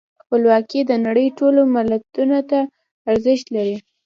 [0.21, 2.59] خپلواکي د نړۍ ټولو ملتونو ته
[3.11, 3.77] ارزښت لري.